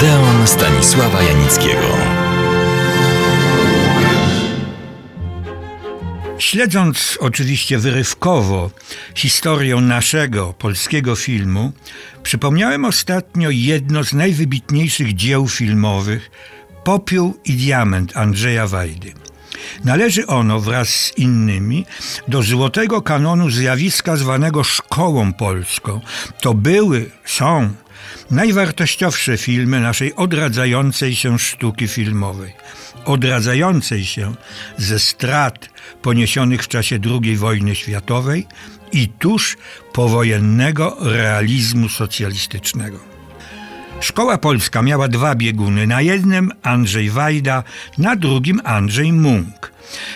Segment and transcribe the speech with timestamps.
[0.00, 1.96] Odeon Stanisława Janickiego.
[6.38, 8.70] Śledząc oczywiście wyrywkowo
[9.14, 11.72] historię naszego polskiego filmu,
[12.22, 16.30] przypomniałem ostatnio jedno z najwybitniejszych dzieł filmowych
[16.84, 19.12] Popiół i diament Andrzeja Wajdy.
[19.84, 21.86] Należy ono wraz z innymi
[22.28, 26.00] do złotego kanonu zjawiska zwanego szkołą polską.
[26.40, 27.70] To były, są
[28.30, 32.52] najwartościowsze filmy naszej odradzającej się sztuki filmowej.
[33.04, 34.34] Odradzającej się
[34.76, 35.68] ze strat
[36.02, 38.46] poniesionych w czasie II wojny światowej
[38.92, 39.56] i tuż
[39.92, 42.98] powojennego realizmu socjalistycznego.
[44.00, 45.86] Szkoła Polska miała dwa bieguny.
[45.86, 47.62] Na jednym Andrzej Wajda,
[47.98, 49.72] na drugim Andrzej Munk.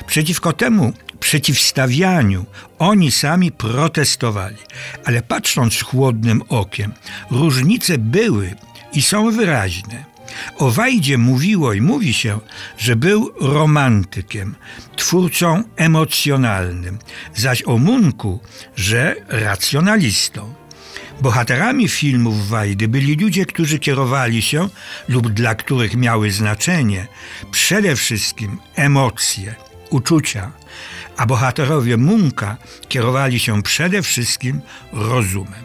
[0.06, 0.92] Przeciwko temu
[1.24, 2.46] przeciwstawianiu
[2.78, 4.56] oni sami protestowali.
[5.04, 6.92] Ale patrząc chłodnym okiem,
[7.30, 8.54] różnice były
[8.92, 10.04] i są wyraźne.
[10.58, 12.40] O Wajdzie mówiło i mówi się,
[12.78, 14.54] że był romantykiem,
[14.96, 16.98] twórcą emocjonalnym,
[17.34, 18.40] zaś o Munku,
[18.76, 20.54] że racjonalistą.
[21.20, 24.68] Bohaterami filmów Wajdy byli ludzie, którzy kierowali się
[25.08, 27.06] lub dla których miały znaczenie
[27.50, 29.54] przede wszystkim emocje,
[29.94, 30.50] uczucia,
[31.16, 32.56] a bohaterowie Munka
[32.88, 34.60] kierowali się przede wszystkim
[34.92, 35.64] rozumem.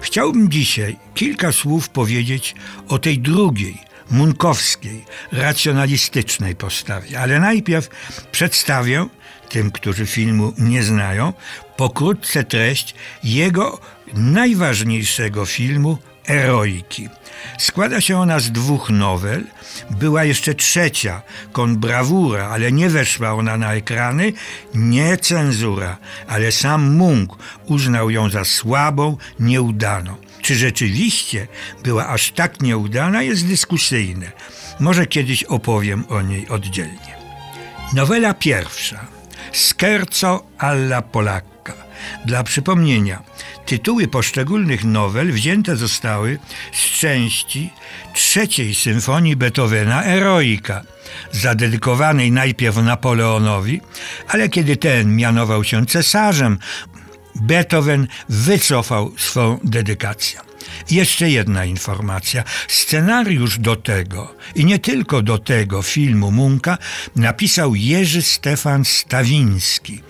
[0.00, 2.54] Chciałbym dzisiaj kilka słów powiedzieć
[2.88, 3.78] o tej drugiej,
[4.10, 7.88] munkowskiej, racjonalistycznej postawie, ale najpierw
[8.32, 9.06] przedstawię
[9.48, 11.32] tym, którzy filmu nie znają,
[11.76, 13.80] pokrótce treść jego
[14.14, 15.98] najważniejszego filmu
[16.28, 17.08] Eroiki.
[17.58, 19.44] Składa się ona z dwóch nowel.
[19.90, 24.32] Była jeszcze trzecia, Kon Brawura, ale nie weszła ona na ekrany.
[24.74, 25.96] Nie cenzura,
[26.28, 27.32] ale sam Munk
[27.66, 30.16] uznał ją za słabą, nieudaną.
[30.42, 31.46] Czy rzeczywiście
[31.84, 34.32] była aż tak nieudana, jest dyskusyjne.
[34.80, 37.16] Może kiedyś opowiem o niej oddzielnie.
[37.94, 39.06] Nowela pierwsza.
[39.52, 41.85] Scherzo alla Polacca.
[42.24, 43.22] Dla przypomnienia,
[43.66, 46.38] tytuły poszczególnych nowel wzięte zostały
[46.72, 47.70] z części
[48.14, 50.82] trzeciej symfonii Beethovena Eroika,
[51.32, 53.80] zadedykowanej najpierw Napoleonowi,
[54.28, 56.58] ale kiedy ten mianował się cesarzem,
[57.34, 60.45] Beethoven wycofał swą dedykację.
[60.90, 62.44] Jeszcze jedna informacja.
[62.68, 66.78] Scenariusz do tego i nie tylko do tego filmu Munka
[67.16, 70.00] napisał Jerzy Stefan Stawiński,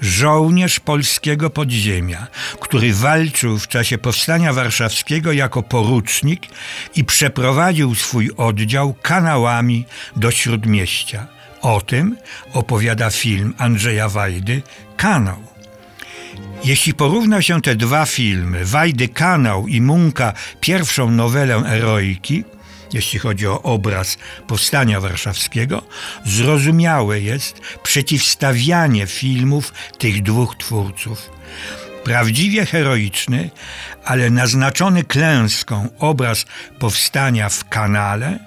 [0.00, 2.26] żołnierz polskiego podziemia,
[2.60, 6.46] który walczył w czasie powstania warszawskiego jako porucznik
[6.94, 9.84] i przeprowadził swój oddział kanałami
[10.16, 11.26] do Śródmieścia.
[11.60, 12.16] O tym
[12.52, 14.62] opowiada film Andrzeja Wajdy
[14.96, 15.51] Kanał.
[16.64, 22.44] Jeśli porówna się te dwa filmy, Wajdy Kanał i Munka, pierwszą nowelę Eroiki,
[22.92, 25.82] jeśli chodzi o obraz powstania warszawskiego,
[26.24, 31.30] zrozumiałe jest przeciwstawianie filmów tych dwóch twórców.
[32.04, 33.50] Prawdziwie heroiczny,
[34.04, 36.44] ale naznaczony klęską obraz
[36.78, 38.38] powstania w kanale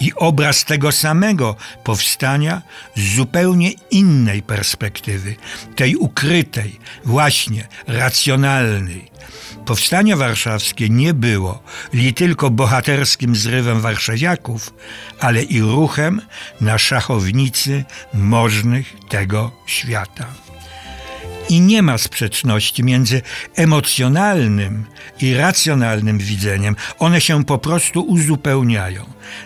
[0.00, 2.62] i obraz tego samego powstania
[2.96, 5.36] z zupełnie innej perspektywy,
[5.76, 9.10] tej ukrytej, właśnie racjonalnej.
[9.66, 14.74] Powstanie warszawskie nie było li tylko bohaterskim zrywem warszawiaków,
[15.20, 16.20] ale i ruchem
[16.60, 20.47] na szachownicy możnych tego świata.
[21.48, 23.22] I nie ma sprzeczności między
[23.54, 24.84] emocjonalnym
[25.20, 26.76] i racjonalnym widzeniem.
[26.98, 29.04] One się po prostu uzupełniają.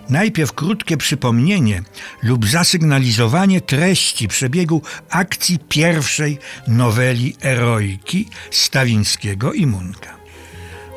[0.09, 1.83] Najpierw krótkie przypomnienie
[2.23, 10.17] lub zasygnalizowanie treści przebiegu akcji pierwszej noweli Eroiki Stawińskiego i Munka.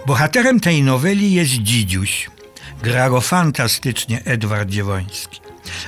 [0.05, 2.29] Bohaterem tej noweli jest Dzidziuś.
[2.83, 5.41] Gra go fantastycznie Edward Dziewoński.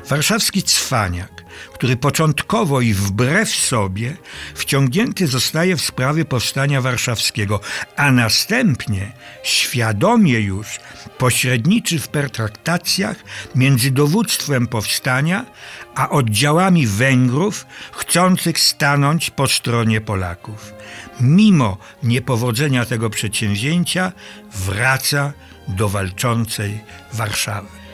[0.09, 4.17] Warszawski cwaniak, który początkowo i wbrew sobie
[4.55, 7.59] wciągnięty zostaje w sprawy powstania warszawskiego,
[7.95, 9.11] a następnie
[9.43, 10.67] świadomie już
[11.17, 13.17] pośredniczy w pertraktacjach
[13.55, 15.45] między dowództwem powstania
[15.95, 20.73] a oddziałami Węgrów chcących stanąć po stronie Polaków.
[21.21, 24.11] Mimo niepowodzenia tego przedsięwzięcia
[24.53, 25.33] wraca
[25.67, 26.79] do walczącej
[27.13, 27.86] Warszawy.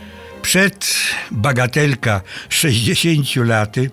[0.43, 0.93] Przed
[1.31, 3.91] bagatelka 60 laty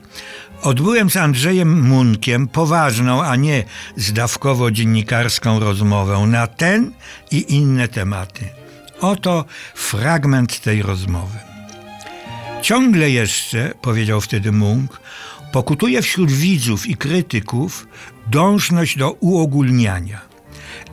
[0.62, 3.64] odbyłem z Andrzejem Munkiem poważną, a nie
[3.96, 6.92] zdawkowo-dziennikarską rozmowę na ten
[7.30, 8.44] i inne tematy.
[9.00, 9.44] Oto
[9.74, 11.38] fragment tej rozmowy.
[12.62, 15.00] Ciągle jeszcze, powiedział wtedy Munk,
[15.52, 17.86] pokutuje wśród widzów i krytyków
[18.26, 20.29] dążność do uogólniania.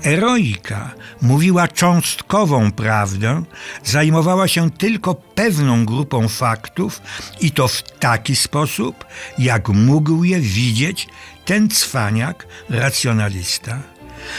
[0.05, 0.91] Eroika
[1.21, 3.44] mówiła cząstkową prawdę,
[3.83, 7.01] zajmowała się tylko pewną grupą faktów
[7.39, 9.05] i to w taki sposób,
[9.39, 11.07] jak mógł je widzieć
[11.45, 13.79] ten cwaniak racjonalista.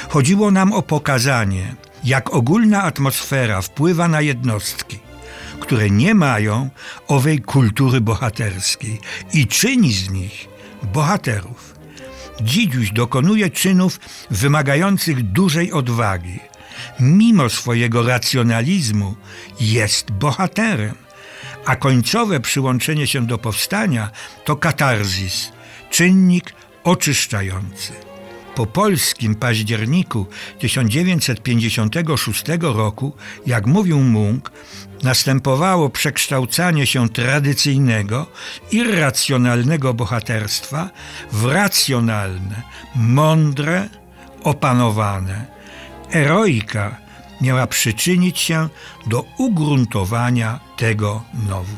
[0.08, 4.98] Chodziło nam o pokazanie, jak ogólna atmosfera wpływa na jednostki,
[5.60, 6.70] które nie mają
[7.08, 9.00] owej kultury bohaterskiej
[9.32, 10.48] i czyni z nich
[10.82, 11.77] bohaterów.
[12.40, 14.00] Dzidziuś dokonuje czynów
[14.30, 16.38] wymagających dużej odwagi.
[17.00, 19.14] Mimo swojego racjonalizmu
[19.60, 20.94] jest bohaterem,
[21.64, 24.10] a końcowe przyłączenie się do powstania
[24.44, 25.52] to katarzis,
[25.90, 26.54] czynnik
[26.84, 28.07] oczyszczający.
[28.58, 30.26] Po polskim październiku
[30.58, 33.12] 1956 roku,
[33.46, 34.50] jak mówił Munk,
[35.02, 38.26] następowało przekształcanie się tradycyjnego,
[38.72, 40.90] irracjonalnego bohaterstwa
[41.32, 42.62] w racjonalne,
[42.94, 43.88] mądre,
[44.44, 45.46] opanowane.
[46.14, 46.96] Eroika
[47.40, 48.68] miała przyczynić się
[49.06, 51.76] do ugruntowania tego nowu.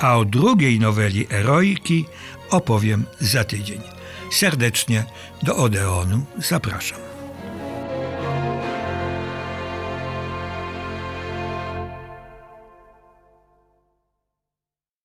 [0.00, 2.04] A o drugiej noweli Eroiki
[2.50, 4.01] opowiem za tydzień.
[4.32, 5.04] Serdecznie
[5.42, 7.11] do Odeonu zapraszam.